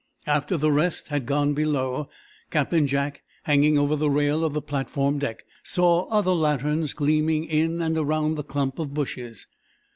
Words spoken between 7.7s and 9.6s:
and around the clump of bushes.